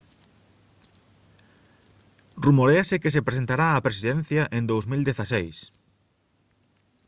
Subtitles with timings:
[2.45, 5.57] rumoréase que se presentará á presidencia en 2016